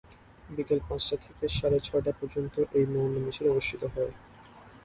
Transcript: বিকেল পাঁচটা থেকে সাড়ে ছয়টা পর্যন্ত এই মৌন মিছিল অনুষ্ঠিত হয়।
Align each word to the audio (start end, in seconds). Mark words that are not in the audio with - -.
বিকেল 0.49 0.79
পাঁচটা 0.87 1.15
থেকে 1.25 1.45
সাড়ে 1.57 1.79
ছয়টা 1.79 2.11
পর্যন্ত 2.19 2.55
এই 2.77 2.85
মৌন 2.93 3.11
মিছিল 3.23 3.45
অনুষ্ঠিত 3.53 3.83
হয়। 3.93 4.13